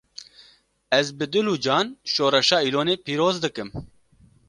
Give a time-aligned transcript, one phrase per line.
[0.99, 3.69] Ez bi dil û can şoreşa Îlonê pîroz dikim